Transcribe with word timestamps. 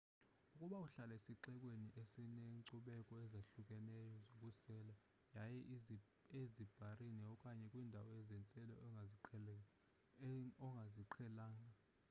ukuba 0.53 0.75
uhlala 0.85 1.13
esixekweni 1.19 1.87
esineenkcubeko 2.01 3.13
ezahlukeneyo 3.25 4.15
zokusela 4.39 4.95
yiya 5.53 5.95
ezibharini 6.39 7.23
okanye 7.33 7.65
kwiindawo 7.71 8.13
zentselo 8.29 8.73
ongaziqhelanga 10.65 11.69